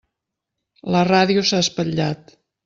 La 0.95 1.03
ràdio 1.09 1.45
s'ha 1.51 1.61
espatllat. 1.67 2.35